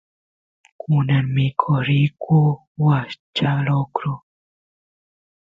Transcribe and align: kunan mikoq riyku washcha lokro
kunan 0.79 1.25
mikoq 1.35 1.77
riyku 1.87 2.39
washcha 2.83 3.51
lokro 3.65 4.13